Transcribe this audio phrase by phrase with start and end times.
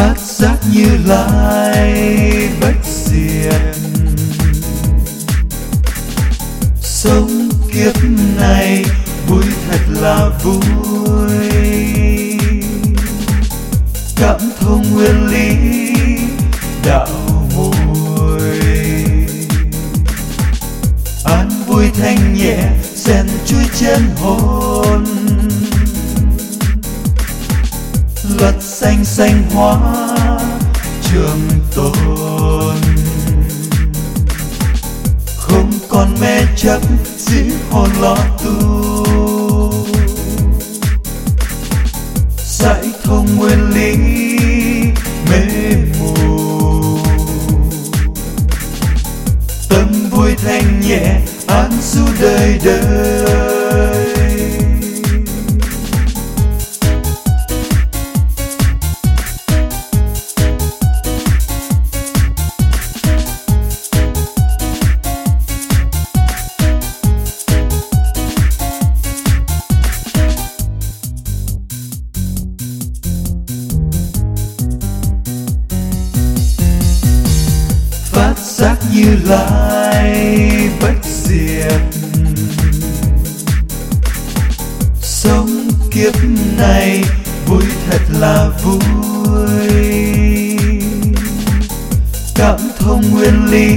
[0.00, 3.76] phát giác như lai bất diệt.
[6.82, 7.94] Sống kiếp
[8.36, 8.84] này
[9.26, 10.60] vui thật là vui.
[14.16, 15.56] Cảm thông nguyên lý
[16.84, 17.08] đạo
[17.56, 18.50] vui,
[21.24, 22.58] an vui thanh nhẹ
[22.94, 25.19] xen chui trên hồn.
[28.38, 29.78] Luật xanh xanh hóa,
[31.02, 32.76] trường tồn.
[35.36, 36.80] Không còn mê chấp
[37.18, 39.74] dĩ hồn lo tu.
[42.38, 43.96] Giải thông nguyên lý,
[45.30, 46.14] mê mù.
[49.68, 53.39] Tâm vui thanh nhẹ, an du đời đời.
[78.20, 81.80] Phát giác như lai bất diệt.
[85.02, 86.14] Sống kiếp
[86.58, 87.04] này
[87.46, 88.78] vui thật là vui.
[92.34, 93.76] Cảm thông nguyên lý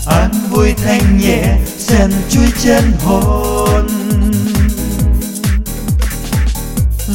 [0.06, 3.86] an vui thanh nhẹ xen chuối chân hồn.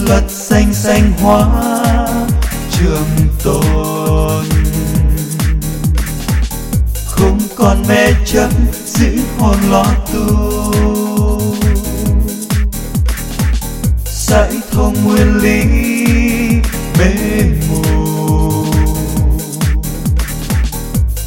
[0.02, 1.48] Luật xanh xanh hóa
[2.72, 4.46] trường tồn.
[7.06, 8.50] Không còn mê chấp
[8.86, 10.72] giữ hồn lo tu.
[14.06, 15.64] Giải thông nguyên lý
[17.00, 17.14] mê
[17.70, 17.84] mù.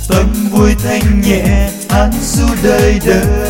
[0.09, 3.42] Tâm vui thanh nhẹ, an du đời đời.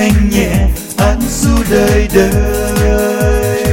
[0.00, 3.64] Thanh nhẹ ăn du đời đời.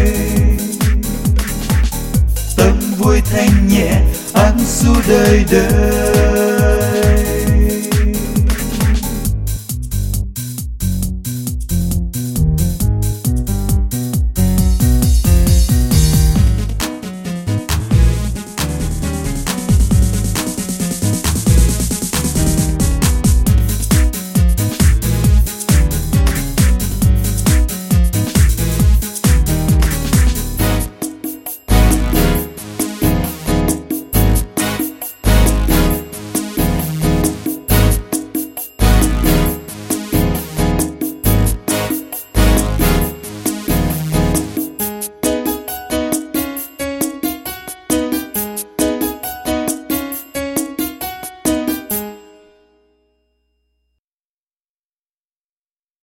[2.57, 4.01] Tâm vui thanh nhẹ
[4.33, 7.26] ăn du đời đời.